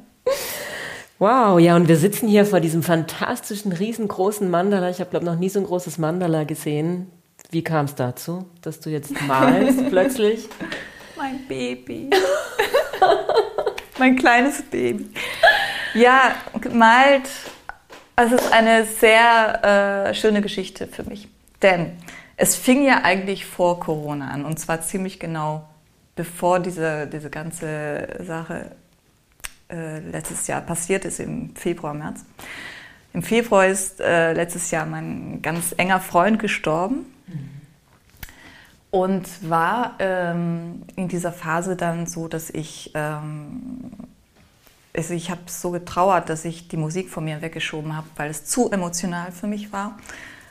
Wow, 1.19 1.61
ja, 1.61 1.77
und 1.77 1.87
wir 1.87 1.97
sitzen 1.97 2.29
hier 2.29 2.47
vor 2.47 2.61
diesem 2.61 2.83
fantastischen, 2.83 3.73
riesengroßen 3.73 4.49
Mandala. 4.49 4.89
Ich 4.91 5.01
habe, 5.01 5.11
glaube 5.11 5.27
noch 5.27 5.37
nie 5.37 5.49
so 5.49 5.59
ein 5.61 5.67
großes 5.67 5.99
Mandala 5.99 6.45
gesehen. 6.45 7.11
Wie 7.51 7.65
kam 7.65 7.87
es 7.87 7.95
dazu, 7.97 8.49
dass 8.63 8.81
du 8.81 8.91
jetzt 8.91 9.13
malst 9.23 9.87
plötzlich? 9.91 10.49
Mein 11.17 11.47
Baby. 11.49 12.11
mein 13.99 14.17
kleines 14.17 14.63
Baby. 14.63 15.11
Ja, 15.95 16.37
gemalt. 16.61 17.29
Es 18.15 18.33
ist 18.33 18.53
eine 18.53 18.85
sehr 18.85 20.09
äh, 20.11 20.15
schöne 20.15 20.43
Geschichte 20.43 20.87
für 20.87 21.03
mich. 21.03 21.29
Denn 21.63 21.97
es 22.37 22.55
fing 22.55 22.85
ja 22.85 23.03
eigentlich 23.03 23.47
vor 23.47 23.81
Corona 23.81 24.29
an. 24.29 24.45
Und 24.45 24.59
zwar 24.59 24.83
ziemlich 24.83 25.19
genau 25.19 25.69
bevor 26.15 26.61
diese, 26.61 27.07
diese 27.07 27.31
ganze 27.31 28.09
Sache 28.21 28.73
äh, 29.71 29.99
letztes 30.01 30.47
Jahr 30.47 30.61
passiert 30.61 31.05
ist, 31.05 31.19
im 31.19 31.55
Februar, 31.57 31.95
März. 31.95 32.25
Im 33.13 33.23
Februar 33.23 33.67
ist 33.67 34.01
äh, 34.01 34.33
letztes 34.35 34.71
Jahr 34.71 34.87
mein 34.87 35.43
ganz 35.43 35.75
enger 35.77 35.99
Freund 35.99 36.39
gestorben. 36.39 37.07
Und 38.91 39.49
war 39.49 39.95
ähm, 40.01 40.83
in 40.97 41.09
dieser 41.09 41.33
Phase 41.33 41.77
dann 41.77 42.07
so, 42.07 42.27
dass 42.27 42.51
ich, 42.51 42.91
ähm, 42.95 43.93
also 44.95 45.15
ich 45.15 45.31
habe 45.31 45.43
so 45.47 45.71
getrauert, 45.71 46.29
dass 46.29 46.45
ich 46.45 46.67
die 46.67 46.77
Musik 46.77 47.09
von 47.09 47.25
mir 47.25 47.41
weggeschoben 47.41 47.97
habe, 47.97 48.09
weil 48.17 48.31
es 48.31 48.45
zu 48.47 48.71
emotional 48.71 49.31
für 49.31 49.47
mich 49.47 49.73
war. 49.73 49.97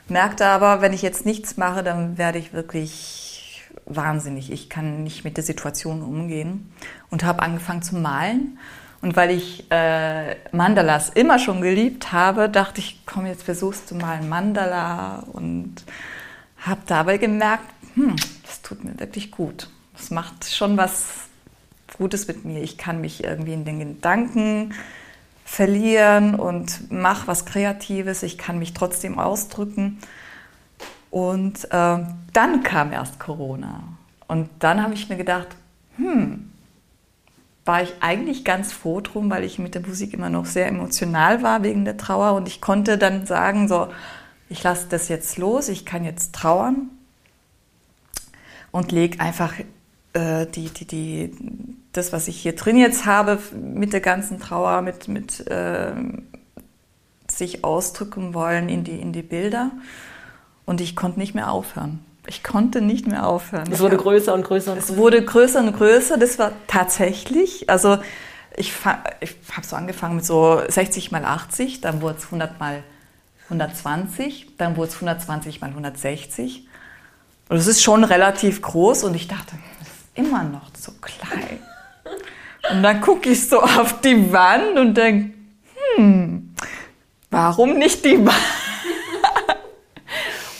Merkte 0.08 0.46
aber, 0.46 0.80
wenn 0.80 0.92
ich 0.92 1.02
jetzt 1.02 1.26
nichts 1.26 1.56
mache, 1.56 1.82
dann 1.82 2.16
werde 2.16 2.38
ich 2.38 2.52
wirklich 2.52 3.62
wahnsinnig. 3.84 4.50
Ich 4.50 4.68
kann 4.68 5.02
nicht 5.02 5.24
mit 5.24 5.36
der 5.36 5.44
Situation 5.44 6.02
umgehen 6.02 6.72
und 7.10 7.24
habe 7.24 7.42
angefangen 7.42 7.82
zu 7.82 7.96
malen. 7.96 8.58
Und 9.02 9.16
weil 9.16 9.30
ich 9.30 9.70
äh, 9.70 10.36
Mandalas 10.52 11.08
immer 11.08 11.38
schon 11.38 11.62
geliebt 11.62 12.12
habe, 12.12 12.48
dachte 12.48 12.80
ich, 12.80 13.00
komm, 13.06 13.26
jetzt 13.26 13.42
versuchst 13.42 13.90
du 13.90 13.94
mal 13.94 14.16
ein 14.16 14.28
Mandala 14.28 15.24
und 15.32 15.84
habe 16.60 16.80
dabei 16.86 17.18
gemerkt, 17.18 17.64
hm, 17.94 18.16
das 18.44 18.62
tut 18.62 18.84
mir 18.84 18.98
wirklich 18.98 19.30
gut. 19.30 19.68
Das 19.96 20.10
macht 20.10 20.44
schon 20.44 20.76
was 20.76 21.28
Gutes 21.96 22.28
mit 22.28 22.44
mir. 22.44 22.62
Ich 22.62 22.78
kann 22.78 23.00
mich 23.00 23.24
irgendwie 23.24 23.52
in 23.52 23.64
den 23.64 23.78
Gedanken 23.78 24.74
verlieren 25.44 26.34
und 26.36 26.90
mache 26.90 27.26
was 27.26 27.44
Kreatives. 27.44 28.22
Ich 28.22 28.38
kann 28.38 28.58
mich 28.58 28.72
trotzdem 28.72 29.18
ausdrücken. 29.18 29.98
Und 31.10 31.64
äh, 31.72 31.98
dann 32.32 32.62
kam 32.62 32.92
erst 32.92 33.18
Corona. 33.18 33.82
Und 34.28 34.48
dann 34.60 34.82
habe 34.82 34.94
ich 34.94 35.08
mir 35.08 35.16
gedacht, 35.16 35.48
hm, 35.96 36.50
war 37.64 37.82
ich 37.82 37.92
eigentlich 38.00 38.44
ganz 38.44 38.72
froh 38.72 39.00
drum, 39.00 39.28
weil 39.28 39.44
ich 39.44 39.58
mit 39.58 39.74
der 39.74 39.82
Musik 39.82 40.14
immer 40.14 40.30
noch 40.30 40.46
sehr 40.46 40.68
emotional 40.68 41.42
war 41.42 41.62
wegen 41.62 41.84
der 41.84 41.96
Trauer. 41.96 42.34
Und 42.34 42.46
ich 42.46 42.60
konnte 42.60 42.96
dann 42.96 43.26
sagen, 43.26 43.68
so, 43.68 43.88
ich 44.50 44.62
lasse 44.62 44.86
das 44.90 45.08
jetzt 45.08 45.38
los, 45.38 45.68
ich 45.68 45.86
kann 45.86 46.04
jetzt 46.04 46.34
trauern 46.34 46.90
und 48.72 48.92
lege 48.92 49.20
einfach 49.20 49.54
äh, 50.12 50.46
die, 50.46 50.68
die, 50.70 50.84
die, 50.84 51.32
das, 51.92 52.12
was 52.12 52.28
ich 52.28 52.36
hier 52.36 52.56
drin 52.56 52.76
jetzt 52.76 53.06
habe, 53.06 53.38
mit 53.54 53.92
der 53.92 54.00
ganzen 54.00 54.40
Trauer, 54.40 54.82
mit, 54.82 55.06
mit 55.06 55.46
äh, 55.46 55.92
sich 57.30 57.64
ausdrücken 57.64 58.34
wollen 58.34 58.68
in 58.68 58.82
die, 58.82 59.00
in 59.00 59.12
die 59.12 59.22
Bilder. 59.22 59.70
Und 60.66 60.80
ich 60.80 60.96
konnte 60.96 61.20
nicht 61.20 61.34
mehr 61.34 61.50
aufhören. 61.50 62.04
Ich 62.26 62.42
konnte 62.42 62.80
nicht 62.80 63.06
mehr 63.06 63.26
aufhören. 63.26 63.70
Es 63.70 63.78
wurde 63.78 63.96
größer 63.96 64.34
und 64.34 64.44
größer. 64.44 64.72
Und 64.72 64.78
es 64.78 64.96
wurde 64.96 65.24
größer 65.24 65.60
und 65.60 65.76
größer. 65.76 66.18
Das 66.18 66.40
war 66.40 66.52
tatsächlich, 66.66 67.70
also 67.70 67.98
ich, 68.56 68.74
ich 69.20 69.36
habe 69.52 69.66
so 69.66 69.76
angefangen 69.76 70.16
mit 70.16 70.24
so 70.24 70.60
60 70.66 71.12
mal 71.12 71.24
80, 71.24 71.80
dann 71.80 72.02
wurde 72.02 72.18
es 72.18 72.24
100 72.26 72.58
mal 72.58 72.82
120, 73.50 74.56
dann 74.56 74.76
wurde 74.76 74.88
es 74.88 74.94
120 74.94 75.60
mal 75.60 75.70
160. 75.70 76.66
Und 77.48 77.56
es 77.56 77.66
ist 77.66 77.82
schon 77.82 78.04
relativ 78.04 78.62
groß 78.62 79.04
und 79.04 79.14
ich 79.14 79.26
dachte, 79.26 79.56
das 79.80 79.88
ist 79.88 79.96
immer 80.14 80.44
noch 80.44 80.70
so 80.78 80.92
klein. 81.00 81.58
Und 82.70 82.82
dann 82.82 83.00
gucke 83.00 83.30
ich 83.30 83.48
so 83.48 83.60
auf 83.60 84.00
die 84.00 84.32
Wand 84.32 84.78
und 84.78 84.94
denke, 84.94 85.34
hm, 85.96 86.54
warum 87.30 87.78
nicht 87.78 88.04
die 88.04 88.24
Wand? 88.24 88.36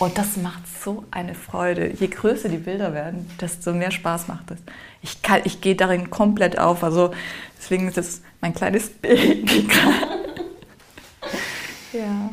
Und 0.01 0.17
das 0.17 0.39
macht 0.39 0.63
so 0.83 1.05
eine 1.11 1.35
Freude. 1.35 1.93
Je 1.93 2.07
größer 2.07 2.49
die 2.49 2.57
Bilder 2.57 2.95
werden, 2.95 3.31
desto 3.39 3.75
mehr 3.75 3.91
Spaß 3.91 4.29
macht 4.29 4.51
es. 4.51 4.59
Ich, 5.03 5.19
ich 5.45 5.61
gehe 5.61 5.77
darin 5.77 6.09
komplett 6.09 6.59
auf. 6.59 6.83
Also 6.83 7.13
deswegen 7.59 7.87
ist 7.87 7.99
es 7.99 8.23
mein 8.41 8.55
kleines 8.55 8.89
Baby. 8.89 9.69
ja. 11.93 12.31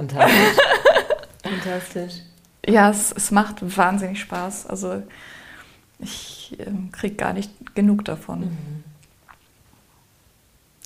Fantastisch. 0.00 0.56
Fantastisch. 1.42 2.14
Ja, 2.66 2.90
es, 2.90 3.12
es, 3.12 3.30
macht 3.30 3.56
wahnsinnig 3.76 4.20
Spaß. 4.20 4.66
Also 4.66 5.02
ich 5.98 6.56
äh, 6.58 6.64
kriege 6.92 7.16
gar 7.16 7.34
nicht 7.34 7.74
genug 7.74 8.04
davon. 8.06 8.40
Mhm. 8.40 8.84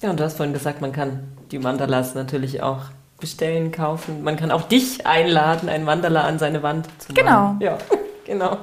Ja, 0.02 0.10
und 0.10 0.18
du 0.18 0.24
hast 0.24 0.36
vorhin 0.36 0.52
gesagt, 0.52 0.80
man 0.80 0.92
kann 0.92 1.28
die 1.52 1.60
Mandalas 1.60 2.14
natürlich 2.14 2.62
auch 2.62 2.86
bestellen, 3.20 3.70
kaufen. 3.70 4.24
Man 4.24 4.36
kann 4.36 4.50
auch 4.50 4.62
dich 4.62 5.06
einladen, 5.06 5.68
ein 5.68 5.84
Mandala 5.84 6.22
an 6.22 6.40
seine 6.40 6.62
Wand 6.62 6.86
zu 6.98 7.12
machen. 7.12 7.24
Genau. 7.24 7.56
Ja, 7.60 7.78
genau. 8.26 8.58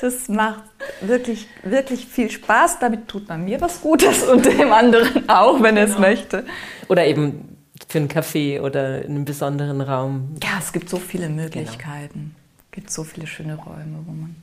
Das 0.00 0.28
macht 0.28 0.62
wirklich, 1.00 1.46
wirklich 1.62 2.06
viel 2.06 2.30
Spaß. 2.30 2.80
Damit 2.80 3.06
tut 3.06 3.28
man 3.28 3.44
mir 3.44 3.60
was 3.60 3.80
Gutes 3.80 4.24
und 4.24 4.46
dem 4.46 4.72
anderen 4.72 5.28
auch, 5.28 5.62
wenn 5.62 5.76
er 5.76 5.84
es 5.84 5.94
genau. 5.94 6.08
möchte. 6.08 6.44
Oder 6.88 7.06
eben 7.06 7.49
für 7.88 7.98
einen 7.98 8.08
Café 8.08 8.60
oder 8.60 9.02
in 9.04 9.10
einem 9.10 9.24
besonderen 9.24 9.80
Raum. 9.80 10.36
Ja, 10.42 10.58
es 10.58 10.72
gibt 10.72 10.88
so 10.88 10.98
viele 10.98 11.28
Möglichkeiten. 11.28 12.14
Genau. 12.14 12.34
Es 12.66 12.72
gibt 12.72 12.90
so 12.90 13.04
viele 13.04 13.26
schöne 13.26 13.56
Räume, 13.56 13.98
wo 14.06 14.12
man 14.12 14.36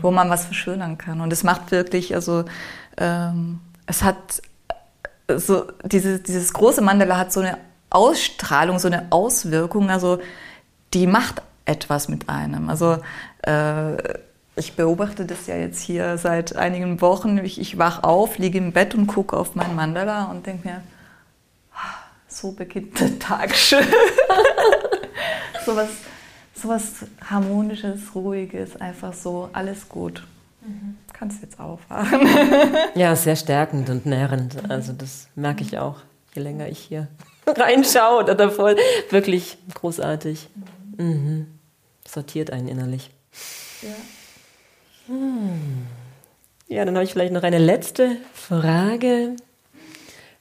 wo 0.00 0.10
man 0.10 0.30
was 0.30 0.46
verschönern 0.46 0.98
kann. 0.98 1.20
Und 1.20 1.32
es 1.32 1.44
macht 1.44 1.70
wirklich, 1.70 2.14
also 2.14 2.44
ähm, 2.96 3.60
es 3.86 4.02
hat 4.02 4.42
so, 5.36 5.66
diese, 5.84 6.20
dieses 6.20 6.52
große 6.52 6.80
Mandala 6.80 7.18
hat 7.18 7.32
so 7.32 7.40
eine 7.40 7.58
Ausstrahlung, 7.90 8.78
so 8.78 8.88
eine 8.88 9.06
Auswirkung, 9.10 9.90
also 9.90 10.18
die 10.94 11.06
macht 11.06 11.42
etwas 11.64 12.08
mit 12.08 12.28
einem. 12.28 12.70
Also 12.70 12.98
äh, 13.42 13.96
ich 14.56 14.74
beobachte 14.74 15.24
das 15.24 15.46
ja 15.46 15.56
jetzt 15.56 15.80
hier 15.80 16.18
seit 16.18 16.56
einigen 16.56 17.00
Wochen. 17.00 17.38
Ich, 17.38 17.60
ich 17.60 17.78
wach 17.78 18.02
auf, 18.02 18.38
liege 18.38 18.58
im 18.58 18.72
Bett 18.72 18.94
und 18.94 19.06
gucke 19.06 19.36
auf 19.36 19.54
mein 19.54 19.76
Mandala 19.76 20.24
und 20.24 20.46
denke 20.46 20.68
mir, 20.68 20.82
so 22.40 22.52
beginnt 22.52 22.98
der 23.00 23.18
Tag 23.18 23.54
schön. 23.54 23.84
so, 25.66 25.74
was, 25.74 25.88
so 26.54 26.68
was 26.68 26.92
Harmonisches, 27.24 28.14
Ruhiges, 28.14 28.76
einfach 28.80 29.12
so, 29.12 29.50
alles 29.52 29.88
gut. 29.88 30.24
Mhm. 30.62 30.96
Kannst 31.12 31.42
jetzt 31.42 31.58
aufwachen. 31.58 32.28
ja, 32.94 33.16
sehr 33.16 33.36
stärkend 33.36 33.90
und 33.90 34.06
nährend. 34.06 34.70
Also 34.70 34.92
das 34.92 35.28
merke 35.34 35.62
ich 35.64 35.78
auch, 35.78 35.96
je 36.34 36.42
länger 36.42 36.68
ich 36.68 36.78
hier 36.78 37.08
reinschaue 37.46 38.22
oder 38.22 38.34
davor. 38.34 38.74
Wirklich 39.10 39.58
großartig. 39.74 40.48
Mhm. 40.96 41.46
Sortiert 42.06 42.52
einen 42.52 42.68
innerlich. 42.68 43.10
Ja. 43.82 43.88
Hm. 45.06 45.86
Ja, 46.68 46.84
dann 46.84 46.94
habe 46.94 47.04
ich 47.04 47.12
vielleicht 47.12 47.32
noch 47.32 47.42
eine 47.42 47.58
letzte 47.58 48.16
Frage. 48.32 49.36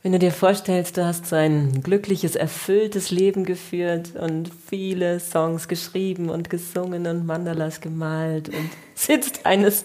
Wenn 0.08 0.14
du 0.14 0.20
dir 0.20 0.32
vorstellst, 0.32 0.96
du 0.96 1.06
hast 1.06 1.26
so 1.26 1.36
ein 1.36 1.84
glückliches, 1.84 2.38
erfülltes 2.38 3.12
Leben 3.12 3.44
geführt 3.44 4.16
und 4.16 4.50
viele 4.70 5.20
Songs 5.20 5.68
geschrieben 5.68 6.30
und 6.30 6.50
gesungen 6.50 7.06
und 7.08 7.26
Mandalas 7.26 7.82
gemalt 7.82 8.48
und 8.48 8.70
sitzt 8.96 9.46
eines 9.46 9.84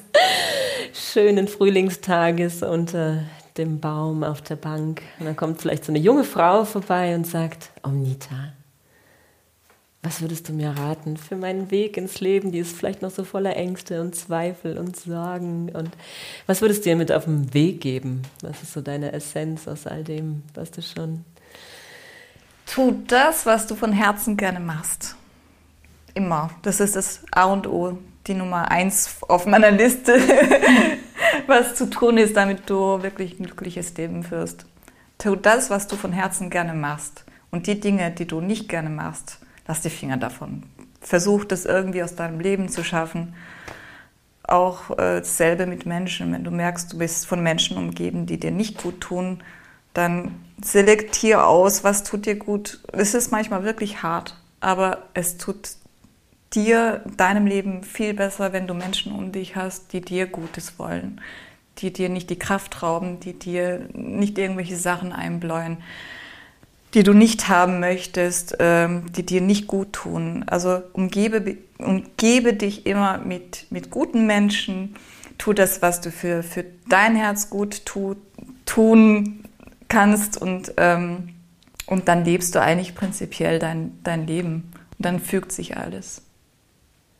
schönen 0.92 1.48
Frühlingstages 1.48 2.62
unter 2.62 3.24
dem 3.56 3.80
Baum 3.80 4.22
auf 4.22 4.40
der 4.42 4.54
Bank. 4.54 5.02
Und 5.18 5.26
dann 5.26 5.34
kommt 5.34 5.60
vielleicht 5.60 5.86
so 5.86 5.90
eine 5.90 5.98
junge 5.98 6.22
Frau 6.22 6.64
vorbei 6.64 7.16
und 7.16 7.26
sagt, 7.26 7.70
Omnita, 7.82 8.52
was 10.02 10.20
würdest 10.20 10.48
du 10.48 10.52
mir 10.52 10.70
raten 10.70 11.16
für 11.16 11.36
meinen 11.36 11.70
Weg 11.70 11.96
ins 11.96 12.20
Leben? 12.20 12.50
Die 12.50 12.58
ist 12.58 12.76
vielleicht 12.76 13.02
noch 13.02 13.12
so 13.12 13.22
voller 13.22 13.56
Ängste 13.56 14.00
und 14.00 14.16
Zweifel 14.16 14.76
und 14.76 14.96
Sorgen. 14.96 15.70
Und 15.70 15.90
was 16.46 16.60
würdest 16.60 16.84
du 16.84 16.90
dir 16.90 16.96
mit 16.96 17.12
auf 17.12 17.24
den 17.24 17.54
Weg 17.54 17.80
geben? 17.80 18.22
Was 18.42 18.64
ist 18.64 18.72
so 18.72 18.80
deine 18.80 19.12
Essenz 19.12 19.68
aus 19.68 19.86
all 19.86 20.02
dem, 20.02 20.42
was 20.54 20.72
du 20.72 20.82
schon. 20.82 21.24
Tu 22.66 22.96
das, 23.06 23.46
was 23.46 23.68
du 23.68 23.76
von 23.76 23.92
Herzen 23.92 24.36
gerne 24.36 24.58
machst. 24.58 25.14
Immer. 26.14 26.50
Das 26.62 26.80
ist 26.80 26.96
das 26.96 27.20
A 27.30 27.44
und 27.44 27.68
O, 27.68 27.96
die 28.26 28.34
Nummer 28.34 28.72
eins 28.72 29.18
auf 29.28 29.46
meiner 29.46 29.70
Liste, 29.70 30.18
was 31.46 31.76
zu 31.76 31.88
tun 31.88 32.18
ist, 32.18 32.36
damit 32.36 32.68
du 32.68 33.02
wirklich 33.02 33.38
ein 33.38 33.44
glückliches 33.44 33.96
Leben 33.96 34.24
führst. 34.24 34.66
Tu 35.18 35.36
das, 35.36 35.70
was 35.70 35.86
du 35.86 35.94
von 35.94 36.12
Herzen 36.12 36.50
gerne 36.50 36.74
machst. 36.74 37.24
Und 37.52 37.68
die 37.68 37.78
Dinge, 37.78 38.10
die 38.10 38.26
du 38.26 38.40
nicht 38.40 38.68
gerne 38.68 38.90
machst, 38.90 39.38
lass 39.66 39.80
die 39.82 39.90
Finger 39.90 40.16
davon. 40.16 40.64
Versuch 41.00 41.44
das 41.44 41.64
irgendwie 41.64 42.02
aus 42.02 42.14
deinem 42.14 42.40
Leben 42.40 42.68
zu 42.68 42.84
schaffen. 42.84 43.34
Auch 44.44 44.90
äh, 44.90 45.20
dasselbe 45.20 45.66
mit 45.66 45.86
Menschen. 45.86 46.32
Wenn 46.32 46.44
du 46.44 46.50
merkst, 46.50 46.92
du 46.92 46.98
bist 46.98 47.26
von 47.26 47.42
Menschen 47.42 47.76
umgeben, 47.76 48.26
die 48.26 48.38
dir 48.38 48.50
nicht 48.50 48.82
gut 48.82 49.00
tun, 49.00 49.42
dann 49.94 50.34
selektier 50.62 51.46
aus, 51.46 51.84
was 51.84 52.04
tut 52.04 52.26
dir 52.26 52.36
gut. 52.36 52.80
Es 52.92 53.14
ist 53.14 53.30
manchmal 53.30 53.64
wirklich 53.64 54.02
hart, 54.02 54.36
aber 54.60 55.04
es 55.14 55.36
tut 55.36 55.76
dir, 56.54 57.02
deinem 57.16 57.46
Leben 57.46 57.82
viel 57.82 58.14
besser, 58.14 58.52
wenn 58.52 58.66
du 58.66 58.74
Menschen 58.74 59.12
um 59.12 59.32
dich 59.32 59.56
hast, 59.56 59.92
die 59.92 60.00
dir 60.00 60.26
Gutes 60.26 60.78
wollen, 60.78 61.20
die 61.78 61.92
dir 61.92 62.08
nicht 62.08 62.30
die 62.30 62.38
Kraft 62.38 62.82
rauben, 62.82 63.20
die 63.20 63.38
dir 63.38 63.88
nicht 63.92 64.38
irgendwelche 64.38 64.76
Sachen 64.76 65.12
einbläuen 65.12 65.78
die 66.94 67.02
du 67.02 67.14
nicht 67.14 67.48
haben 67.48 67.80
möchtest, 67.80 68.56
ähm, 68.58 69.10
die 69.12 69.24
dir 69.24 69.40
nicht 69.40 69.66
gut 69.66 69.92
tun. 69.92 70.44
Also 70.46 70.82
umgebe, 70.92 71.56
umgebe 71.78 72.52
dich 72.52 72.86
immer 72.86 73.18
mit, 73.18 73.66
mit 73.70 73.90
guten 73.90 74.26
Menschen. 74.26 74.96
Tu 75.38 75.52
das, 75.52 75.82
was 75.82 76.00
du 76.00 76.10
für, 76.10 76.42
für 76.42 76.64
dein 76.88 77.16
Herz 77.16 77.50
gut 77.50 77.86
tu, 77.86 78.16
tun 78.66 79.44
kannst 79.88 80.40
und, 80.40 80.74
ähm, 80.76 81.30
und 81.86 82.08
dann 82.08 82.24
lebst 82.24 82.54
du 82.54 82.60
eigentlich 82.60 82.94
prinzipiell 82.94 83.58
dein, 83.58 83.98
dein 84.04 84.26
Leben. 84.26 84.72
Und 84.98 85.06
dann 85.06 85.18
fügt 85.20 85.52
sich 85.52 85.76
alles. 85.76 86.22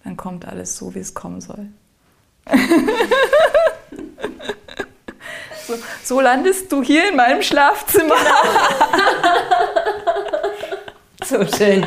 Dann 0.05 0.17
kommt 0.17 0.47
alles 0.47 0.77
so, 0.77 0.95
wie 0.95 1.01
es 1.01 1.15
kommen 1.15 1.41
soll. 1.41 1.69
So, 5.67 5.75
so, 6.03 6.21
landest 6.21 6.71
du 6.73 6.83
hier 6.83 7.09
in 7.09 7.17
meinem 7.17 7.43
Schlafzimmer. 7.43 8.15
Genau. 8.15 9.05
so 11.49 11.57
schön. 11.57 11.87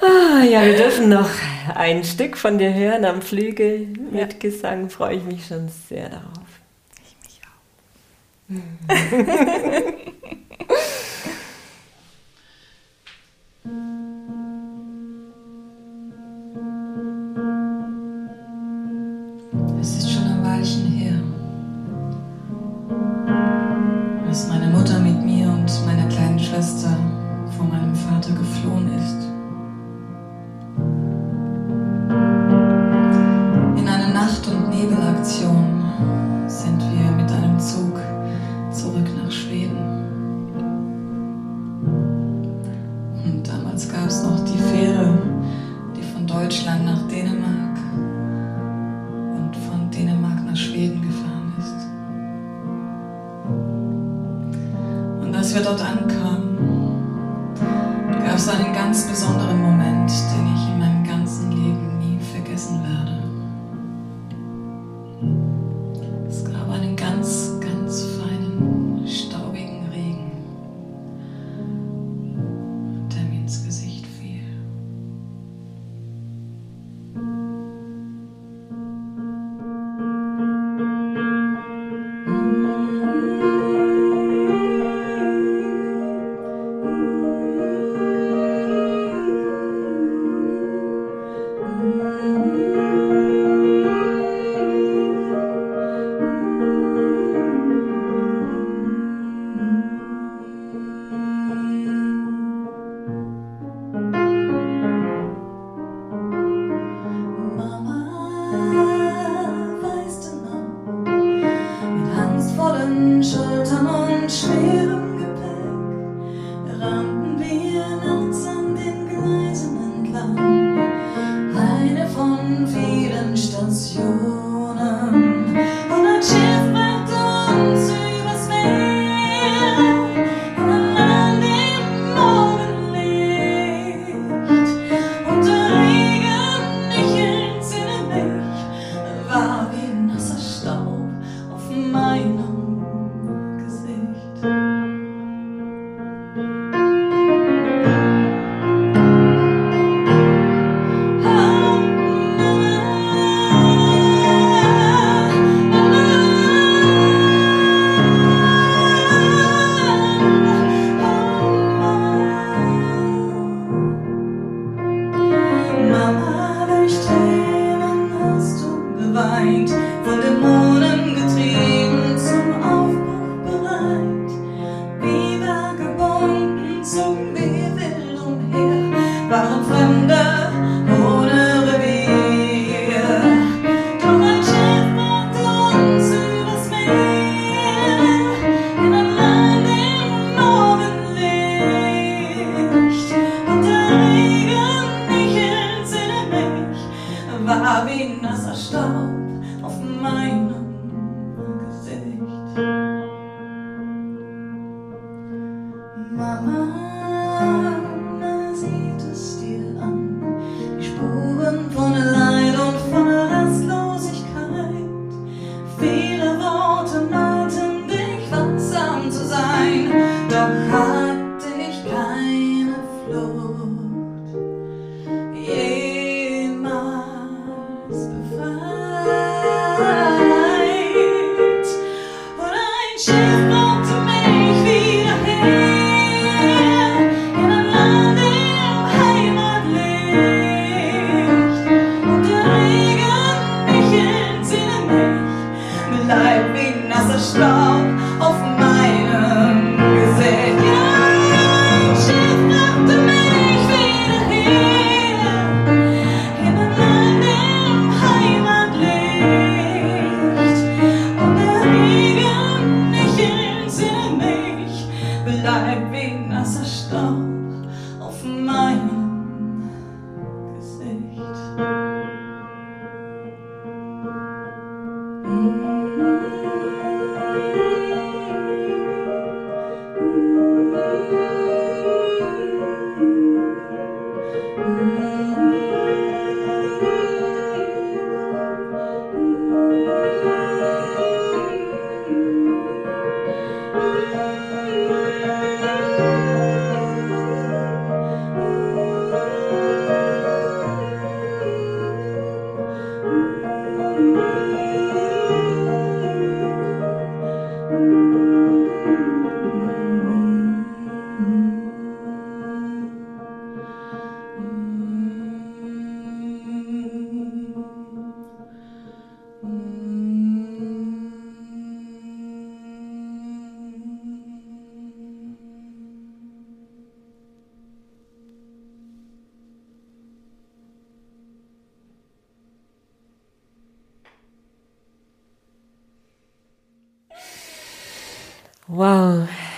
Ah, 0.00 0.42
ja, 0.44 0.62
wir 0.64 0.76
dürfen 0.76 1.08
noch 1.08 1.30
ein 1.74 2.04
Stück 2.04 2.36
von 2.36 2.58
dir 2.58 2.74
hören 2.74 3.04
am 3.04 3.22
Flügel 3.22 3.86
mit 4.10 4.32
ja. 4.32 4.38
Gesang. 4.38 4.90
Freue 4.90 5.16
ich 5.16 5.24
mich 5.24 5.46
schon 5.46 5.68
sehr 5.88 6.08
darauf. 6.08 6.48
Ich 7.04 7.16
mich 7.22 7.40
auch. 8.58 8.94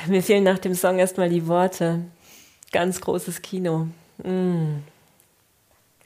mir 0.09 0.23
fehlen 0.23 0.45
nach 0.45 0.59
dem 0.59 0.75
Song 0.75 0.99
erstmal 0.99 1.29
die 1.29 1.47
Worte. 1.47 2.01
Ganz 2.73 3.01
großes 3.01 3.43
Kino. 3.43 3.89
Mm. 4.23 4.83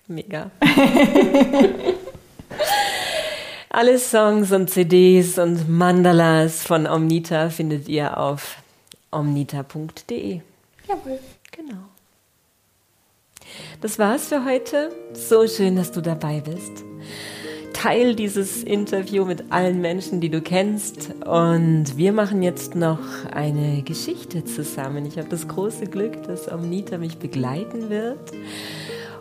Mega. 0.07 0.51
Alle 3.71 3.99
Songs 3.99 4.51
und 4.51 4.69
CDs 4.69 5.39
und 5.39 5.69
Mandalas 5.69 6.65
von 6.65 6.89
Omnita 6.89 7.51
findet 7.51 7.89
ihr 7.89 8.19
auf 8.19 8.57
omnita.de. 9.13 10.41
Jawohl. 10.89 11.21
Genau. 11.53 11.85
Das 13.81 13.99
war's 13.99 14.27
für 14.29 14.45
heute. 14.45 14.91
So 15.13 15.47
schön, 15.47 15.77
dass 15.77 15.93
du 15.93 16.01
dabei 16.01 16.41
bist. 16.41 16.90
Teil 17.81 18.15
dieses 18.15 18.63
Interview 18.63 19.25
mit 19.25 19.45
allen 19.51 19.81
Menschen, 19.81 20.21
die 20.21 20.29
du 20.29 20.43
kennst. 20.43 21.15
Und 21.25 21.97
wir 21.97 22.13
machen 22.13 22.43
jetzt 22.43 22.75
noch 22.75 22.99
eine 23.33 23.81
Geschichte 23.81 24.45
zusammen. 24.45 25.07
Ich 25.07 25.17
habe 25.17 25.31
das 25.31 25.49
große 25.49 25.87
Glück, 25.87 26.23
dass 26.25 26.53
Omnita 26.53 26.99
mich 26.99 27.17
begleiten 27.17 27.89
wird. 27.89 28.33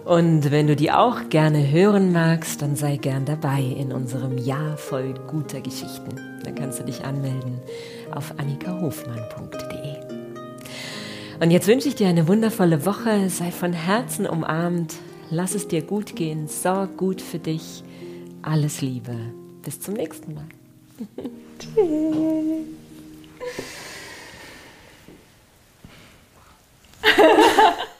Und 0.03 0.51
wenn 0.51 0.67
du 0.67 0.75
die 0.75 0.91
auch 0.91 1.29
gerne 1.29 1.71
hören 1.71 2.11
magst, 2.11 2.61
dann 2.61 2.75
sei 2.75 2.97
gern 2.97 3.23
dabei 3.23 3.61
in 3.61 3.93
unserem 3.93 4.37
Jahr 4.37 4.75
voll 4.75 5.13
guter 5.27 5.61
Geschichten. 5.61 6.19
Dann 6.43 6.55
kannst 6.55 6.81
du 6.81 6.83
dich 6.83 7.05
anmelden 7.05 7.61
auf 8.13 8.33
annikahofmann.de. 8.37 9.95
Und 11.39 11.51
jetzt 11.51 11.67
wünsche 11.69 11.87
ich 11.87 11.95
dir 11.95 12.09
eine 12.09 12.27
wundervolle 12.27 12.85
Woche. 12.85 13.29
Sei 13.29 13.51
von 13.51 13.71
Herzen 13.71 14.27
umarmt. 14.27 14.95
Lass 15.29 15.55
es 15.55 15.69
dir 15.69 15.81
gut 15.81 16.17
gehen. 16.17 16.49
Sorg 16.49 16.97
gut 16.97 17.21
für 17.21 17.39
dich. 17.39 17.85
Alles 18.41 18.81
Liebe. 18.81 19.15
Bis 19.63 19.79
zum 19.81 19.95
nächsten 19.95 20.33
Mal. 20.33 20.45
Tschüss. 21.59 22.65